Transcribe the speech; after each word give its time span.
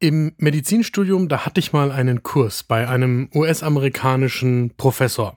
Im 0.00 0.32
Medizinstudium, 0.38 1.28
da 1.28 1.44
hatte 1.44 1.58
ich 1.58 1.72
mal 1.72 1.90
einen 1.90 2.22
Kurs 2.22 2.62
bei 2.62 2.88
einem 2.88 3.28
US-amerikanischen 3.34 4.70
Professor. 4.76 5.36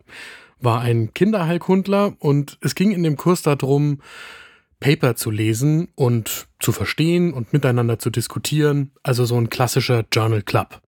War 0.59 0.81
ein 0.81 1.15
Kinderheilkundler 1.15 2.13
und 2.19 2.59
es 2.61 2.75
ging 2.75 2.91
in 2.91 3.01
dem 3.01 3.17
Kurs 3.17 3.41
darum, 3.41 4.01
Paper 4.79 5.15
zu 5.15 5.31
lesen 5.31 5.87
und 5.95 6.47
zu 6.59 6.71
verstehen 6.71 7.33
und 7.33 7.53
miteinander 7.53 7.97
zu 7.97 8.11
diskutieren, 8.11 8.91
also 9.01 9.25
so 9.25 9.35
ein 9.35 9.49
klassischer 9.49 10.05
Journal 10.11 10.43
Club. 10.43 10.81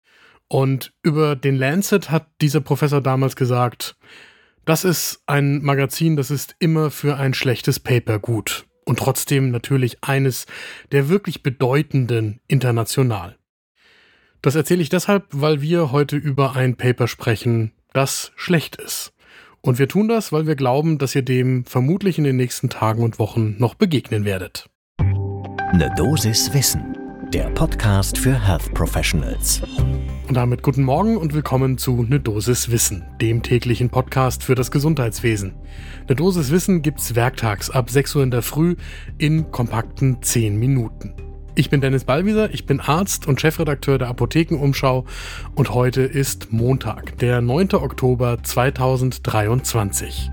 Und 0.50 0.92
über 1.02 1.38
den 1.38 1.56
Lancet 1.56 2.12
hat 2.12 2.28
dieser 2.42 2.60
Professor 2.60 3.00
damals 3.00 3.38
gesagt, 3.38 3.96
das 4.66 4.84
ist 4.84 5.24
ein 5.28 5.62
Magazin, 5.62 6.18
das 6.18 6.30
ist 6.30 6.58
immer 6.60 6.92
für 6.92 7.16
ein 7.16 7.34
schlechtes 7.34 7.80
Paper 7.80 8.20
gut 8.20 8.66
und 8.84 9.00
trotzdem 9.00 9.50
natürlich 9.50 10.04
eines 10.04 10.46
der 10.92 11.08
wirklich 11.08 11.42
bedeutenden 11.42 12.42
international. 12.48 13.38
Das 14.44 14.56
erzähle 14.56 14.82
ich 14.82 14.90
deshalb, 14.90 15.26
weil 15.30 15.62
wir 15.62 15.92
heute 15.92 16.16
über 16.18 16.56
ein 16.56 16.76
Paper 16.76 17.08
sprechen, 17.08 17.74
das 17.94 18.32
schlecht 18.36 18.76
ist. 18.76 19.14
Und 19.62 19.78
wir 19.78 19.88
tun 19.88 20.08
das, 20.08 20.32
weil 20.32 20.48
wir 20.48 20.56
glauben, 20.56 20.98
dass 20.98 21.14
ihr 21.14 21.22
dem 21.22 21.64
vermutlich 21.66 22.18
in 22.18 22.24
den 22.24 22.38
nächsten 22.38 22.68
Tagen 22.68 23.04
und 23.04 23.20
Wochen 23.20 23.56
noch 23.60 23.76
begegnen 23.76 24.26
werdet. 24.26 24.68
Ne 25.74 25.94
Dosis 25.96 26.52
Wissen, 26.56 26.98
der 27.32 27.52
Podcast 27.52 28.18
für 28.18 28.34
Health 28.34 28.74
Professionals. 28.74 29.62
Und 30.28 30.34
damit 30.34 30.64
guten 30.64 30.86
Morgen 30.86 31.18
und 31.18 31.36
willkommen 31.36 31.78
zu 31.78 32.02
Ne 32.02 32.20
Dosis 32.20 32.72
Wissen, 32.72 33.06
dem 33.22 33.44
täglichen 33.44 33.92
Podcast 33.92 34.44
für 34.44 34.56
das 34.56 34.72
Gesundheitswesen. 34.72 35.54
Ne 36.10 36.16
Dosis 36.16 36.50
Wissen 36.50 36.82
gibt's 36.82 37.14
werktags 37.14 37.70
ab 37.70 37.92
6 37.92 38.16
Uhr 38.16 38.24
in 38.24 38.32
der 38.32 38.42
Früh 38.42 38.76
in 39.20 39.52
kompakten 39.52 40.24
10 40.24 40.58
Minuten. 40.58 41.14
Ich 41.62 41.70
bin 41.70 41.80
Dennis 41.80 42.06
Ballwieser, 42.06 42.52
ich 42.52 42.66
bin 42.66 42.80
Arzt 42.80 43.28
und 43.28 43.40
Chefredakteur 43.40 44.00
der 44.00 44.08
Apothekenumschau 44.08 45.06
und 45.54 45.72
heute 45.76 46.02
ist 46.02 46.52
Montag, 46.52 47.20
der 47.20 47.40
9. 47.40 47.74
Oktober 47.74 48.40
2023. 48.42 50.32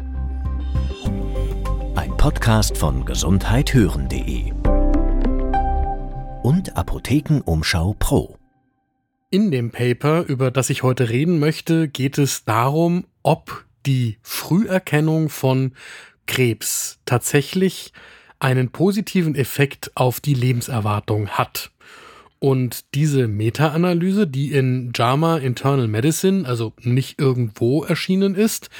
Ein 1.96 2.16
Podcast 2.16 2.78
von 2.78 3.04
gesundheithören.de 3.04 4.52
und 6.42 6.74
Apothekenumschau 6.78 7.94
Pro. 7.98 8.38
In 9.28 9.50
dem 9.50 9.70
Paper, 9.70 10.24
über 10.28 10.50
das 10.50 10.70
ich 10.70 10.82
heute 10.82 11.10
reden 11.10 11.38
möchte, 11.40 11.88
geht 11.88 12.16
es 12.16 12.46
darum, 12.46 13.04
ob 13.22 13.66
die 13.84 14.16
Früherkennung 14.22 15.28
von 15.28 15.72
Krebs 16.26 17.00
tatsächlich 17.04 17.92
einen 18.38 18.70
positiven 18.70 19.34
Effekt 19.34 19.90
auf 19.94 20.20
die 20.20 20.34
Lebenserwartung 20.34 21.28
hat. 21.28 21.70
Und 22.40 22.94
diese 22.94 23.26
Meta-Analyse, 23.26 24.26
die 24.28 24.52
in 24.52 24.92
JAMA 24.94 25.38
Internal 25.38 25.88
Medicine, 25.88 26.46
also 26.46 26.72
nicht 26.80 27.18
irgendwo 27.18 27.82
erschienen 27.82 28.36
ist, 28.36 28.70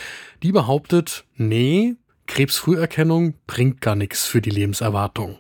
die 0.43 0.53
behauptet, 0.53 1.25
nee, 1.37 1.97
Krebsfrüherkennung 2.27 3.35
bringt 3.47 3.81
gar 3.81 3.97
nichts 3.97 4.27
für 4.27 4.41
die 4.41 4.51
Lebenserwartung. 4.51 5.39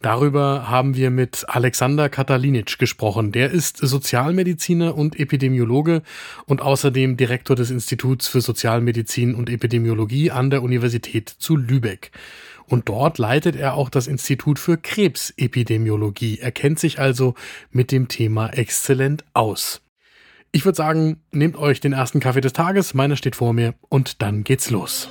Darüber 0.00 0.68
haben 0.68 0.96
wir 0.96 1.10
mit 1.10 1.46
Alexander 1.48 2.10
Katalinic 2.10 2.78
gesprochen. 2.78 3.32
Der 3.32 3.50
ist 3.50 3.78
Sozialmediziner 3.78 4.94
und 4.94 5.18
Epidemiologe 5.18 6.02
und 6.44 6.60
außerdem 6.60 7.16
Direktor 7.16 7.56
des 7.56 7.70
Instituts 7.70 8.28
für 8.28 8.42
Sozialmedizin 8.42 9.34
und 9.34 9.48
Epidemiologie 9.48 10.30
an 10.30 10.50
der 10.50 10.62
Universität 10.62 11.30
zu 11.30 11.56
Lübeck. 11.56 12.10
Und 12.68 12.88
dort 12.88 13.18
leitet 13.18 13.56
er 13.56 13.74
auch 13.74 13.90
das 13.90 14.06
Institut 14.06 14.58
für 14.58 14.76
Krebsepidemiologie. 14.76 16.38
Er 16.40 16.52
kennt 16.52 16.78
sich 16.78 16.98
also 16.98 17.34
mit 17.70 17.92
dem 17.92 18.08
Thema 18.08 18.48
exzellent 18.48 19.24
aus. 19.34 19.82
Ich 20.52 20.64
würde 20.64 20.76
sagen, 20.76 21.20
nehmt 21.32 21.56
euch 21.56 21.80
den 21.80 21.92
ersten 21.92 22.20
Kaffee 22.20 22.40
des 22.40 22.52
Tages, 22.52 22.94
meiner 22.94 23.16
steht 23.16 23.36
vor 23.36 23.52
mir 23.52 23.74
und 23.88 24.22
dann 24.22 24.44
geht's 24.44 24.70
los. 24.70 25.08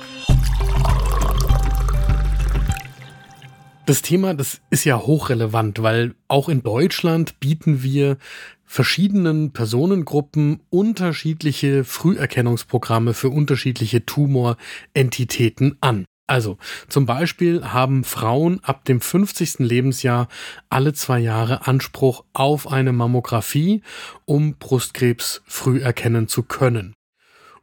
Das 3.86 4.00
Thema, 4.00 4.32
das 4.32 4.62
ist 4.70 4.86
ja 4.86 4.98
hochrelevant, 4.98 5.82
weil 5.82 6.14
auch 6.26 6.48
in 6.48 6.62
Deutschland 6.62 7.38
bieten 7.38 7.82
wir 7.82 8.16
verschiedenen 8.64 9.52
Personengruppen 9.52 10.60
unterschiedliche 10.70 11.84
Früherkennungsprogramme 11.84 13.12
für 13.12 13.28
unterschiedliche 13.28 14.06
Tumorentitäten 14.06 15.76
an. 15.82 16.06
Also 16.26 16.56
zum 16.88 17.04
Beispiel 17.04 17.64
haben 17.64 18.02
Frauen 18.02 18.60
ab 18.62 18.86
dem 18.86 19.00
50. 19.00 19.58
Lebensjahr 19.58 20.28
alle 20.70 20.94
zwei 20.94 21.18
Jahre 21.18 21.66
Anspruch 21.66 22.24
auf 22.32 22.70
eine 22.70 22.92
Mammographie, 22.92 23.82
um 24.24 24.54
Brustkrebs 24.54 25.42
früh 25.46 25.80
erkennen 25.80 26.26
zu 26.26 26.42
können. 26.42 26.94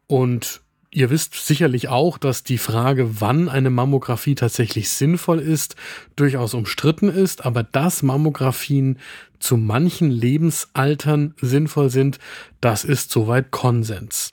Und 0.06 0.62
ihr 0.92 1.10
wisst 1.10 1.34
sicherlich 1.34 1.88
auch, 1.88 2.20
dass 2.20 2.44
die 2.44 2.60
Frage, 2.60 3.20
wann 3.20 3.50
eine 3.50 3.72
Mammographie 3.72 4.36
tatsächlich 4.36 4.90
sinnvoll 4.90 5.40
ist, 5.40 5.76
durchaus 6.16 6.54
umstritten 6.54 7.10
ist, 7.10 7.46
aber 7.46 7.64
dass 7.64 8.04
Mammographien 8.04 9.00
zu 9.40 9.58
manchen 9.58 10.12
Lebensaltern 10.12 11.34
sinnvoll 11.42 11.90
sind, 11.90 12.20
das 12.60 12.84
ist 12.84 13.10
soweit 13.10 13.50
Konsens. 13.50 14.30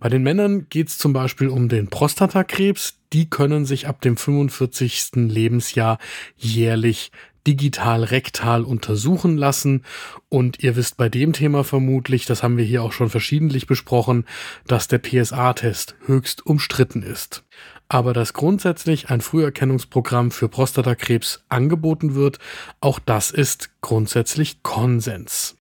Bei 0.00 0.08
den 0.08 0.22
Männern 0.22 0.66
geht 0.68 0.88
es 0.88 0.98
zum 0.98 1.12
Beispiel 1.12 1.48
um 1.48 1.68
den 1.68 1.88
Prostatakrebs. 1.88 2.98
Die 3.12 3.28
können 3.28 3.64
sich 3.64 3.88
ab 3.88 4.00
dem 4.00 4.16
45. 4.16 5.10
Lebensjahr 5.14 5.98
jährlich 6.36 7.10
digital 7.48 8.04
rektal 8.04 8.62
untersuchen 8.62 9.36
lassen. 9.36 9.84
Und 10.28 10.62
ihr 10.62 10.76
wisst 10.76 10.98
bei 10.98 11.08
dem 11.08 11.32
Thema 11.32 11.64
vermutlich, 11.64 12.26
das 12.26 12.42
haben 12.42 12.58
wir 12.58 12.64
hier 12.64 12.82
auch 12.82 12.92
schon 12.92 13.08
verschiedentlich 13.08 13.66
besprochen, 13.66 14.24
dass 14.66 14.86
der 14.86 14.98
PSA-Test 14.98 15.96
höchst 16.06 16.46
umstritten 16.46 17.02
ist. 17.02 17.44
Aber 17.88 18.12
dass 18.12 18.34
grundsätzlich 18.34 19.08
ein 19.08 19.22
Früherkennungsprogramm 19.22 20.30
für 20.30 20.48
Prostatakrebs 20.48 21.42
angeboten 21.48 22.14
wird, 22.14 22.38
auch 22.80 22.98
das 22.98 23.30
ist 23.30 23.70
grundsätzlich 23.80 24.62
Konsens 24.62 25.57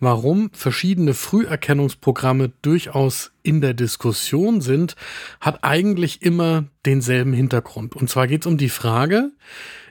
warum 0.00 0.50
verschiedene 0.52 1.14
Früherkennungsprogramme 1.14 2.52
durchaus 2.62 3.32
in 3.42 3.60
der 3.60 3.74
Diskussion 3.74 4.60
sind, 4.60 4.96
hat 5.40 5.64
eigentlich 5.64 6.22
immer 6.22 6.64
denselben 6.84 7.32
Hintergrund. 7.32 7.96
Und 7.96 8.10
zwar 8.10 8.26
geht 8.26 8.42
es 8.42 8.46
um 8.46 8.58
die 8.58 8.68
Frage, 8.68 9.30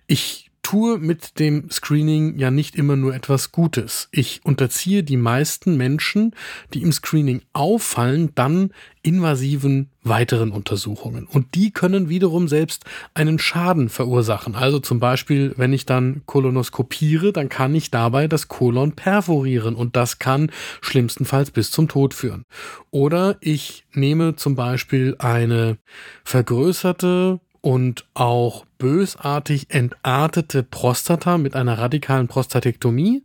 ich 0.07 0.50
tue 0.61 0.97
mit 0.99 1.39
dem 1.39 1.69
Screening 1.69 2.37
ja 2.37 2.51
nicht 2.51 2.75
immer 2.75 2.95
nur 2.95 3.13
etwas 3.15 3.51
Gutes. 3.51 4.07
Ich 4.11 4.41
unterziehe 4.43 5.03
die 5.03 5.17
meisten 5.17 5.77
Menschen, 5.77 6.35
die 6.73 6.81
im 6.81 6.91
Screening 6.91 7.41
auffallen, 7.53 8.31
dann 8.35 8.71
invasiven 9.03 9.89
weiteren 10.03 10.51
Untersuchungen. 10.51 11.25
Und 11.25 11.55
die 11.55 11.71
können 11.71 12.09
wiederum 12.09 12.47
selbst 12.47 12.85
einen 13.13 13.39
Schaden 13.39 13.89
verursachen. 13.89 14.55
Also 14.55 14.79
zum 14.79 14.99
Beispiel, 14.99 15.53
wenn 15.57 15.73
ich 15.73 15.85
dann 15.85 16.21
kolonoskopiere, 16.25 17.33
dann 17.33 17.49
kann 17.49 17.73
ich 17.75 17.91
dabei 17.91 18.27
das 18.27 18.47
Kolon 18.47 18.93
perforieren 18.93 19.75
und 19.75 19.95
das 19.95 20.19
kann 20.19 20.51
schlimmstenfalls 20.81 21.51
bis 21.51 21.71
zum 21.71 21.87
Tod 21.87 22.13
führen. 22.13 22.45
Oder 22.91 23.37
ich 23.41 23.85
nehme 23.93 24.35
zum 24.35 24.55
Beispiel 24.55 25.15
eine 25.19 25.77
vergrößerte 26.23 27.39
und 27.61 28.05
auch 28.13 28.65
bösartig 28.77 29.67
entartete 29.69 30.63
Prostata 30.63 31.37
mit 31.37 31.55
einer 31.55 31.77
radikalen 31.77 32.27
Prostatektomie. 32.27 33.23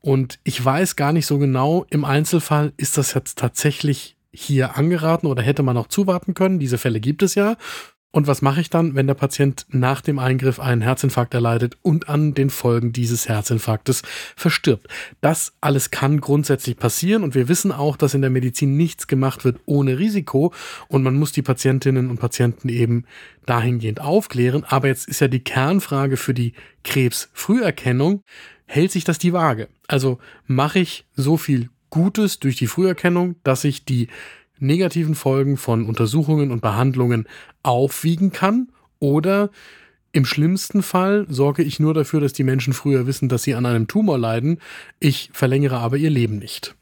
Und 0.00 0.38
ich 0.44 0.64
weiß 0.64 0.96
gar 0.96 1.12
nicht 1.12 1.26
so 1.26 1.38
genau, 1.38 1.84
im 1.90 2.04
Einzelfall 2.04 2.72
ist 2.76 2.96
das 2.96 3.14
jetzt 3.14 3.38
tatsächlich 3.38 4.16
hier 4.32 4.76
angeraten 4.76 5.26
oder 5.26 5.42
hätte 5.42 5.62
man 5.62 5.76
auch 5.76 5.88
zuwarten 5.88 6.34
können. 6.34 6.58
Diese 6.58 6.78
Fälle 6.78 7.00
gibt 7.00 7.22
es 7.22 7.34
ja. 7.34 7.56
Und 8.16 8.26
was 8.26 8.40
mache 8.40 8.62
ich 8.62 8.70
dann, 8.70 8.94
wenn 8.94 9.06
der 9.06 9.12
Patient 9.12 9.66
nach 9.68 10.00
dem 10.00 10.18
Eingriff 10.18 10.58
einen 10.58 10.80
Herzinfarkt 10.80 11.34
erleidet 11.34 11.76
und 11.82 12.08
an 12.08 12.32
den 12.32 12.48
Folgen 12.48 12.90
dieses 12.90 13.28
Herzinfarktes 13.28 14.00
verstirbt? 14.36 14.88
Das 15.20 15.52
alles 15.60 15.90
kann 15.90 16.22
grundsätzlich 16.22 16.78
passieren 16.78 17.24
und 17.24 17.34
wir 17.34 17.50
wissen 17.50 17.72
auch, 17.72 17.98
dass 17.98 18.14
in 18.14 18.22
der 18.22 18.30
Medizin 18.30 18.74
nichts 18.74 19.06
gemacht 19.06 19.44
wird 19.44 19.58
ohne 19.66 19.98
Risiko 19.98 20.54
und 20.88 21.02
man 21.02 21.16
muss 21.16 21.32
die 21.32 21.42
Patientinnen 21.42 22.08
und 22.08 22.18
Patienten 22.18 22.70
eben 22.70 23.04
dahingehend 23.44 24.00
aufklären. 24.00 24.64
Aber 24.64 24.88
jetzt 24.88 25.08
ist 25.08 25.20
ja 25.20 25.28
die 25.28 25.44
Kernfrage 25.44 26.16
für 26.16 26.32
die 26.32 26.54
Krebsfrüherkennung, 26.84 28.22
hält 28.64 28.92
sich 28.92 29.04
das 29.04 29.18
die 29.18 29.34
Waage? 29.34 29.68
Also 29.88 30.20
mache 30.46 30.78
ich 30.78 31.04
so 31.16 31.36
viel 31.36 31.68
Gutes 31.90 32.40
durch 32.40 32.56
die 32.56 32.66
Früherkennung, 32.66 33.36
dass 33.42 33.64
ich 33.64 33.84
die 33.84 34.08
negativen 34.58 35.14
Folgen 35.14 35.56
von 35.56 35.86
Untersuchungen 35.86 36.50
und 36.50 36.60
Behandlungen 36.60 37.26
aufwiegen 37.62 38.32
kann 38.32 38.68
oder 38.98 39.50
im 40.12 40.24
schlimmsten 40.24 40.82
Fall 40.82 41.26
sorge 41.28 41.62
ich 41.62 41.78
nur 41.78 41.92
dafür, 41.92 42.20
dass 42.20 42.32
die 42.32 42.44
Menschen 42.44 42.72
früher 42.72 43.06
wissen, 43.06 43.28
dass 43.28 43.42
sie 43.42 43.54
an 43.54 43.66
einem 43.66 43.86
Tumor 43.86 44.16
leiden, 44.16 44.60
ich 44.98 45.28
verlängere 45.34 45.76
aber 45.76 45.98
ihr 45.98 46.08
Leben 46.08 46.38
nicht. 46.38 46.74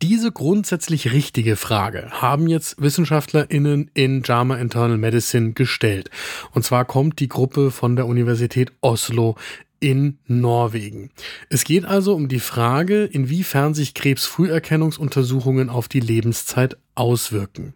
Diese 0.00 0.32
grundsätzlich 0.32 1.12
richtige 1.12 1.56
Frage 1.56 2.08
haben 2.12 2.48
jetzt 2.48 2.80
WissenschaftlerInnen 2.80 3.90
in 3.92 4.22
JAMA 4.22 4.56
Internal 4.56 4.96
Medicine 4.96 5.52
gestellt. 5.52 6.10
Und 6.52 6.64
zwar 6.64 6.86
kommt 6.86 7.20
die 7.20 7.28
Gruppe 7.28 7.70
von 7.70 7.96
der 7.96 8.06
Universität 8.06 8.72
Oslo 8.80 9.36
in 9.80 10.18
Norwegen. 10.26 11.10
Es 11.48 11.64
geht 11.64 11.84
also 11.84 12.14
um 12.14 12.28
die 12.28 12.40
Frage, 12.40 13.04
inwiefern 13.04 13.74
sich 13.74 13.94
Krebsfrüherkennungsuntersuchungen 13.94 15.70
auf 15.70 15.88
die 15.88 16.00
Lebenszeit 16.00 16.76
auswirken. 16.94 17.74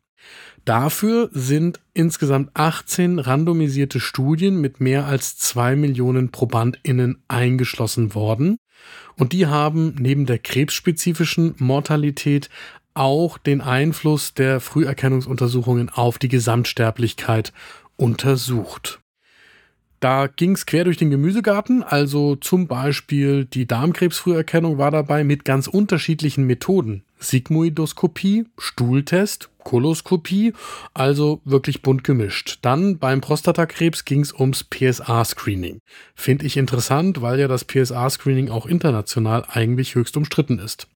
Dafür 0.65 1.29
sind 1.33 1.81
insgesamt 1.93 2.51
18 2.55 3.19
randomisierte 3.19 4.01
Studien 4.01 4.61
mit 4.61 4.81
mehr 4.81 5.07
als 5.07 5.37
zwei 5.37 5.77
Millionen 5.77 6.31
ProbandInnen 6.31 7.23
eingeschlossen 7.29 8.15
worden. 8.15 8.57
Und 9.17 9.33
die 9.33 9.47
haben 9.47 9.95
neben 9.99 10.27
der 10.27 10.39
krebsspezifischen 10.39 11.55
Mortalität 11.59 12.49
auch 12.95 13.39
den 13.39 13.61
Einfluss 13.61 14.35
der 14.35 14.61
Früherkennungsuntersuchungen 14.61 15.91
auf 15.91 16.19
die 16.19 16.29
Gesamtsterblichkeit 16.29 17.53
untersucht. 17.97 19.01
Da 20.05 20.27
ging 20.27 20.53
es 20.53 20.67
quer 20.67 20.85
durch 20.85 20.99
den 20.99 21.09
Gemüsegarten, 21.09 21.83
also 21.83 22.37
zum 22.37 22.67
Beispiel 22.67 23.47
die 23.47 23.67
Darmkrebsfrüherkennung 23.67 24.77
war 24.77 24.91
dabei 24.91 25.25
mit 25.25 25.47
ganz 25.47 25.67
unterschiedlichen 25.67 26.45
Methoden. 26.45 27.05
Sigmoidoskopie, 27.21 28.45
Stuhltest, 28.59 29.49
Koloskopie, 29.61 30.53
also 30.93 31.41
wirklich 31.47 31.81
bunt 31.81 32.05
gemischt. 32.05 32.59
Dann 32.61 32.99
beim 32.99 33.23
Prostatakrebs 33.23 34.05
ging 34.05 34.21
es 34.21 34.39
ums 34.39 34.63
PSA-Screening. 34.65 35.79
Finde 36.15 36.45
ich 36.45 36.59
interessant, 36.59 37.23
weil 37.23 37.41
ja 37.41 37.49
das 37.49 37.65
PSA-Screening 37.65 38.51
auch 38.51 38.67
international 38.67 39.47
eigentlich 39.49 39.95
höchst 39.95 40.19
umstritten 40.19 40.59
ist. 40.59 40.87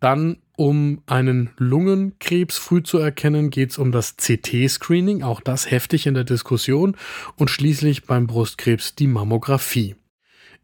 Dann, 0.00 0.38
um 0.60 1.00
einen 1.06 1.48
Lungenkrebs 1.56 2.58
früh 2.58 2.82
zu 2.82 2.98
erkennen, 2.98 3.48
geht 3.48 3.70
es 3.70 3.78
um 3.78 3.92
das 3.92 4.18
CT-Screening, 4.18 5.22
auch 5.22 5.40
das 5.40 5.70
heftig 5.70 6.06
in 6.06 6.12
der 6.12 6.24
Diskussion. 6.24 6.98
Und 7.36 7.48
schließlich 7.48 8.04
beim 8.04 8.26
Brustkrebs 8.26 8.94
die 8.94 9.06
Mammographie. 9.06 9.96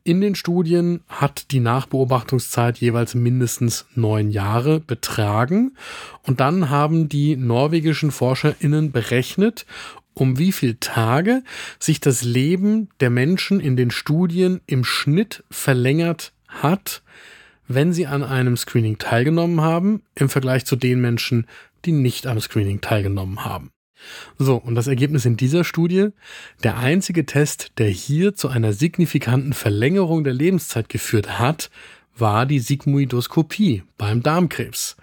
In 0.04 0.20
den 0.20 0.34
Studien 0.34 1.00
hat 1.08 1.50
die 1.50 1.60
Nachbeobachtungszeit 1.60 2.76
jeweils 2.76 3.14
mindestens 3.14 3.86
neun 3.94 4.28
Jahre 4.28 4.80
betragen. 4.80 5.78
Und 6.24 6.40
dann 6.40 6.68
haben 6.68 7.08
die 7.08 7.34
norwegischen 7.34 8.10
ForscherInnen 8.10 8.92
berechnet, 8.92 9.64
um 10.12 10.38
wie 10.38 10.52
viele 10.52 10.78
Tage 10.78 11.42
sich 11.78 12.00
das 12.00 12.22
Leben 12.22 12.90
der 13.00 13.08
Menschen 13.08 13.60
in 13.60 13.76
den 13.76 13.90
Studien 13.90 14.60
im 14.66 14.84
Schnitt 14.84 15.42
verlängert 15.50 16.34
hat, 16.48 17.02
wenn 17.68 17.92
sie 17.92 18.06
an 18.06 18.22
einem 18.22 18.56
Screening 18.56 18.98
teilgenommen 18.98 19.60
haben, 19.60 20.02
im 20.14 20.28
Vergleich 20.28 20.64
zu 20.64 20.76
den 20.76 21.00
Menschen, 21.00 21.46
die 21.84 21.92
nicht 21.92 22.26
am 22.26 22.40
Screening 22.40 22.80
teilgenommen 22.80 23.44
haben. 23.44 23.70
So, 24.38 24.56
und 24.56 24.74
das 24.74 24.86
Ergebnis 24.86 25.24
in 25.24 25.36
dieser 25.36 25.64
Studie, 25.64 26.08
der 26.62 26.78
einzige 26.78 27.26
Test, 27.26 27.72
der 27.78 27.88
hier 27.88 28.34
zu 28.34 28.48
einer 28.48 28.72
signifikanten 28.72 29.52
Verlängerung 29.52 30.22
der 30.24 30.34
Lebenszeit 30.34 30.88
geführt 30.88 31.38
hat, 31.38 31.70
war 32.16 32.46
die 32.46 32.60
Sigmoidoskopie 32.60 33.82
beim 33.98 34.22
Darmkrebs. 34.22 34.96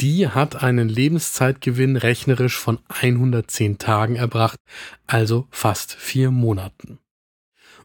Die 0.00 0.28
hat 0.28 0.62
einen 0.62 0.88
Lebenszeitgewinn 0.88 1.96
rechnerisch 1.96 2.56
von 2.56 2.78
110 2.88 3.78
Tagen 3.78 4.16
erbracht, 4.16 4.58
also 5.06 5.46
fast 5.50 5.92
vier 5.92 6.30
Monaten. 6.30 6.98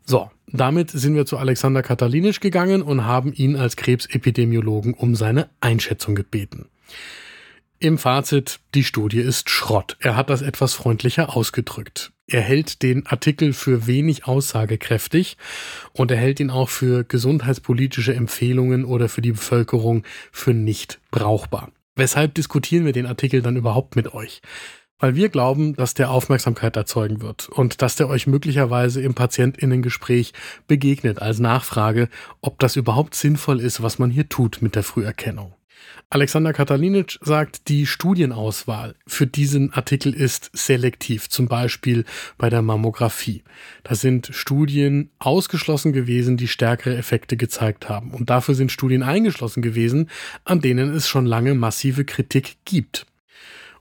So, 0.06 0.32
damit 0.56 0.92
sind 0.92 1.16
wir 1.16 1.26
zu 1.26 1.38
Alexander 1.38 1.82
Katalinisch 1.82 2.40
gegangen 2.40 2.82
und 2.82 3.06
haben 3.06 3.34
ihn 3.34 3.56
als 3.56 3.76
Krebsepidemiologen 3.76 4.94
um 4.94 5.16
seine 5.16 5.50
Einschätzung 5.62 6.16
gebeten. 6.16 6.68
Im 7.80 7.98
Fazit, 7.98 8.62
die 8.74 8.84
Studie 8.84 9.20
ist 9.20 9.50
Schrott. 9.50 9.98
Er 10.00 10.16
hat 10.16 10.30
das 10.30 10.42
etwas 10.42 10.74
freundlicher 10.74 11.36
ausgedrückt. 11.36 12.14
Er 12.28 12.42
hält 12.42 12.82
den 12.82 13.06
Artikel 13.06 13.54
für 13.54 13.86
wenig 13.86 14.26
aussagekräftig 14.26 15.38
und 15.94 16.10
er 16.10 16.18
hält 16.18 16.40
ihn 16.40 16.50
auch 16.50 16.70
für 16.70 17.04
gesundheitspolitische 17.04 18.16
Empfehlungen 18.16 18.86
oder 18.86 19.10
für 19.10 19.22
die 19.22 19.34
Bevölkerung 19.34 20.04
für 20.32 20.54
nicht 20.54 21.00
brauchbar. 21.12 21.72
Weshalb 21.96 22.34
diskutieren 22.34 22.86
wir 22.86 22.94
den 22.94 23.06
Artikel 23.06 23.42
dann 23.42 23.58
überhaupt 23.58 23.96
mit 23.96 24.14
euch? 24.14 24.42
Weil 25.00 25.16
wir 25.16 25.30
glauben, 25.30 25.76
dass 25.76 25.94
der 25.94 26.10
Aufmerksamkeit 26.10 26.76
erzeugen 26.76 27.22
wird 27.22 27.50
und 27.50 27.82
dass 27.82 27.96
der 27.96 28.10
euch 28.10 28.28
möglicherweise 28.28 29.02
im 29.02 29.14
Patientinnengespräch 29.14 30.34
begegnet 30.68 31.22
als 31.22 31.40
Nachfrage, 31.40 32.10
ob 32.42 32.60
das 32.60 32.76
überhaupt 32.76 33.16
sinnvoll 33.16 33.60
ist, 33.60 33.82
was 33.82 34.00
man 34.00 34.10
hier 34.10 34.30
tut 34.30 34.62
mit 34.62 34.76
der 34.76 34.84
Früherkennung. 34.84 35.54
Alexander 36.10 36.54
Katalinic 36.54 37.18
sagt, 37.22 37.68
die 37.68 37.86
Studienauswahl 37.86 38.96
für 39.08 39.28
diesen 39.28 39.74
Artikel 39.74 40.14
ist 40.14 40.50
selektiv, 40.54 41.30
zum 41.30 41.48
Beispiel 41.48 42.06
bei 42.38 42.50
der 42.50 42.62
Mammographie. 42.62 43.44
Da 43.84 43.96
sind 43.96 44.30
Studien 44.32 45.10
ausgeschlossen 45.20 45.94
gewesen, 45.94 46.38
die 46.38 46.48
stärkere 46.48 46.96
Effekte 46.96 47.38
gezeigt 47.38 47.90
haben. 47.90 48.12
Und 48.12 48.30
dafür 48.30 48.56
sind 48.56 48.72
Studien 48.72 49.04
eingeschlossen 49.04 49.62
gewesen, 49.62 50.10
an 50.44 50.62
denen 50.62 50.94
es 50.94 51.08
schon 51.08 51.26
lange 51.26 51.56
massive 51.56 52.06
Kritik 52.06 52.58
gibt. 52.66 53.06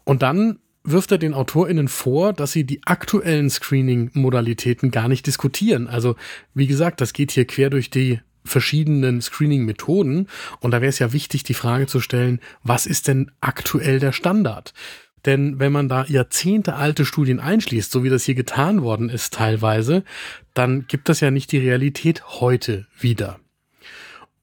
Und 0.04 0.22
dann 0.22 0.58
wirft 0.84 1.10
er 1.12 1.18
den 1.18 1.34
AutorInnen 1.34 1.88
vor, 1.88 2.32
dass 2.32 2.52
sie 2.52 2.64
die 2.64 2.82
aktuellen 2.84 3.50
Screening-Modalitäten 3.50 4.90
gar 4.90 5.08
nicht 5.08 5.26
diskutieren. 5.26 5.88
Also, 5.88 6.14
wie 6.52 6.66
gesagt, 6.66 7.00
das 7.00 7.12
geht 7.12 7.32
hier 7.32 7.46
quer 7.46 7.70
durch 7.70 7.90
die 7.90 8.20
verschiedenen 8.44 9.22
Screening-Methoden. 9.22 10.28
Und 10.60 10.70
da 10.70 10.80
wäre 10.80 10.90
es 10.90 10.98
ja 10.98 11.12
wichtig, 11.12 11.42
die 11.44 11.54
Frage 11.54 11.86
zu 11.86 12.00
stellen, 12.00 12.40
was 12.62 12.86
ist 12.86 13.08
denn 13.08 13.30
aktuell 13.40 13.98
der 13.98 14.12
Standard? 14.12 14.74
Denn 15.24 15.58
wenn 15.58 15.72
man 15.72 15.88
da 15.88 16.04
Jahrzehnte 16.04 16.74
alte 16.74 17.06
Studien 17.06 17.40
einschließt, 17.40 17.90
so 17.90 18.04
wie 18.04 18.10
das 18.10 18.24
hier 18.24 18.34
getan 18.34 18.82
worden 18.82 19.08
ist 19.08 19.32
teilweise, 19.32 20.04
dann 20.52 20.86
gibt 20.86 21.08
das 21.08 21.20
ja 21.20 21.30
nicht 21.30 21.50
die 21.52 21.58
Realität 21.58 22.40
heute 22.40 22.86
wieder. 22.98 23.40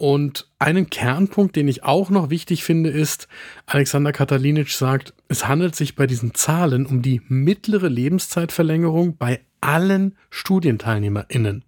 Und 0.02 0.48
einen 0.58 0.90
Kernpunkt, 0.90 1.56
den 1.56 1.68
ich 1.68 1.84
auch 1.84 2.10
noch 2.10 2.32
wichtig 2.32 2.64
finde, 2.64 2.90
ist, 2.90 3.28
Alexander 3.68 4.12
Katalinic 4.12 4.72
sagt, 4.72 5.14
es 5.28 5.48
handelt 5.48 5.76
sich 5.76 5.96
bei 5.96 6.08
diesen 6.08 6.34
Zahlen 6.34 6.88
um 6.88 7.04
die 7.04 7.22
mittlere 7.28 7.88
Lebenszeitverlängerung 7.88 9.18
bei 9.18 9.42
allen 9.62 10.18
StudienteilnehmerInnen. 10.32 11.64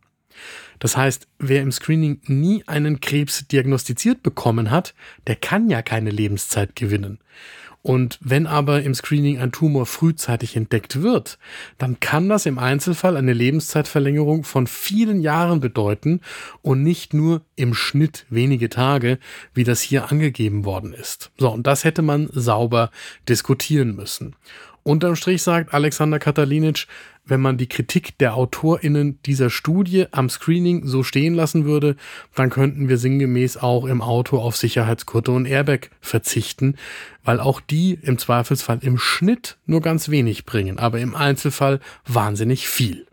Das 0.80 0.98
heißt, 0.98 1.28
wer 1.38 1.62
im 1.62 1.72
Screening 1.72 2.22
nie 2.26 2.64
einen 2.66 3.02
Krebs 3.02 3.48
diagnostiziert 3.48 4.24
bekommen 4.24 4.72
hat, 4.72 4.96
der 5.28 5.36
kann 5.36 5.70
ja 5.70 5.84
keine 5.84 6.10
Lebenszeit 6.10 6.76
gewinnen. 6.76 7.20
Und 7.84 8.18
wenn 8.22 8.48
aber 8.48 8.82
im 8.82 8.96
Screening 8.96 9.40
ein 9.40 9.52
Tumor 9.52 9.86
frühzeitig 9.86 10.56
entdeckt 10.56 11.02
wird, 11.02 11.38
dann 11.78 12.00
kann 12.00 12.30
das 12.30 12.46
im 12.46 12.58
Einzelfall 12.58 13.18
eine 13.18 13.34
Lebenszeitverlängerung 13.34 14.46
von 14.46 14.68
vielen 14.68 15.20
Jahren 15.20 15.60
bedeuten 15.60 16.22
und 16.62 16.82
nicht 16.82 17.14
nur 17.14 17.42
im 17.58 17.74
Schnitt 17.74 18.26
wenige 18.30 18.70
Tage, 18.70 19.20
wie 19.54 19.66
das 19.66 19.82
hier 19.82 20.10
angegeben 20.10 20.64
worden 20.64 20.94
ist. 20.94 21.32
So, 21.38 21.52
und 21.52 21.68
das 21.68 21.84
hätte 21.84 22.02
man 22.02 22.30
sauber 22.32 22.90
diskutieren 23.28 23.98
müssen. 23.98 24.34
Unterm 24.84 25.16
Strich 25.16 25.42
sagt 25.42 25.74
Alexander 25.74 26.20
Katalinic, 26.20 26.88
wenn 27.26 27.40
man 27.40 27.58
die 27.58 27.68
Kritik 27.68 28.18
der 28.18 28.36
AutorInnen 28.36 29.22
dieser 29.24 29.50
Studie 29.50 30.08
am 30.12 30.30
Screening 30.30 30.86
so 30.86 31.04
stehen 31.04 31.34
lassen 31.34 31.64
würde, 31.64 31.96
dann 32.36 32.50
könnten 32.50 32.90
wir 32.90 32.98
sinngemäß 32.98 33.56
auch 33.56 33.86
im 33.86 34.02
Auto 34.02 34.40
auf 34.40 34.58
Sicherheitsgurte 34.58 35.32
und 35.32 35.46
Airbag 35.46 35.90
verzichten, 36.02 36.76
weil 37.24 37.40
auch 37.40 37.62
die 37.62 37.98
im 38.02 38.18
Zweifelsfall 38.18 38.80
im 38.82 38.98
Schnitt 38.98 39.58
nur 39.66 39.80
ganz 39.80 40.10
wenig 40.10 40.46
bringen, 40.46 40.80
aber 40.80 41.00
im 41.00 41.16
Einzelfall 41.16 41.80
wahnsinnig 42.06 42.68
viel. 42.68 43.08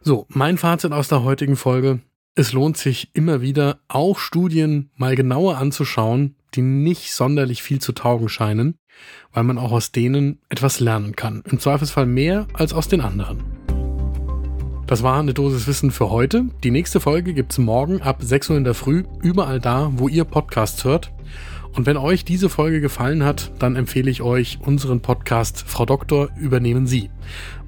So, 0.00 0.24
mein 0.30 0.56
Fazit 0.56 0.92
aus 0.92 1.08
der 1.08 1.22
heutigen 1.22 1.56
Folge. 1.56 2.00
Es 2.34 2.54
lohnt 2.54 2.78
sich 2.78 3.10
immer 3.12 3.42
wieder, 3.42 3.80
auch 3.88 4.18
Studien 4.18 4.90
mal 4.96 5.16
genauer 5.16 5.58
anzuschauen, 5.58 6.36
die 6.54 6.62
nicht 6.62 7.12
sonderlich 7.12 7.62
viel 7.62 7.80
zu 7.80 7.92
taugen 7.92 8.28
scheinen, 8.28 8.76
weil 9.32 9.44
man 9.44 9.58
auch 9.58 9.72
aus 9.72 9.92
denen 9.92 10.40
etwas 10.48 10.80
lernen 10.80 11.16
kann. 11.16 11.42
Im 11.50 11.58
Zweifelsfall 11.58 12.06
mehr 12.06 12.46
als 12.52 12.72
aus 12.72 12.88
den 12.88 13.00
anderen. 13.00 13.42
Das 14.86 15.04
war 15.04 15.20
eine 15.20 15.34
Dosis 15.34 15.68
Wissen 15.68 15.92
für 15.92 16.10
heute. 16.10 16.46
Die 16.64 16.72
nächste 16.72 16.98
Folge 16.98 17.32
gibt's 17.32 17.58
morgen 17.58 18.02
ab 18.02 18.22
6 18.22 18.50
Uhr 18.50 18.56
in 18.56 18.64
der 18.64 18.74
Früh, 18.74 19.04
überall 19.22 19.60
da, 19.60 19.92
wo 19.94 20.08
ihr 20.08 20.24
Podcasts 20.24 20.84
hört. 20.84 21.12
Und 21.76 21.86
wenn 21.86 21.96
euch 21.96 22.24
diese 22.24 22.48
Folge 22.48 22.80
gefallen 22.80 23.22
hat, 23.22 23.52
dann 23.60 23.76
empfehle 23.76 24.10
ich 24.10 24.22
euch 24.22 24.58
unseren 24.60 25.00
Podcast 25.00 25.62
Frau 25.64 25.86
Doktor 25.86 26.30
übernehmen 26.36 26.88
Sie. 26.88 27.10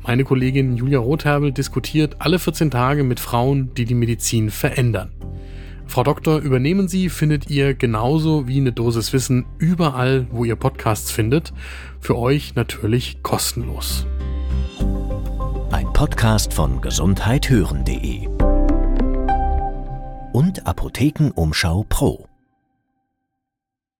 Meine 0.04 0.24
Kollegin 0.24 0.76
Julia 0.76 0.98
Rotherbel 0.98 1.52
diskutiert 1.52 2.16
alle 2.18 2.40
14 2.40 2.72
Tage 2.72 3.04
mit 3.04 3.20
Frauen, 3.20 3.72
die 3.74 3.84
die 3.84 3.94
Medizin 3.94 4.50
verändern. 4.50 5.12
Frau 5.86 6.02
Doktor, 6.02 6.40
übernehmen 6.40 6.88
Sie 6.88 7.08
findet 7.08 7.50
ihr 7.50 7.74
genauso 7.74 8.48
wie 8.48 8.58
eine 8.58 8.72
Dosis 8.72 9.12
Wissen 9.12 9.44
überall, 9.58 10.26
wo 10.30 10.44
ihr 10.44 10.56
Podcasts 10.56 11.10
findet. 11.10 11.52
Für 12.00 12.16
euch 12.16 12.54
natürlich 12.54 13.22
kostenlos. 13.22 14.06
Ein 15.70 15.92
Podcast 15.92 16.54
von 16.54 16.80
gesundheithören.de 16.80 18.28
und 20.32 20.66
Apothekenumschau 20.66 21.84
Pro. 21.88 22.31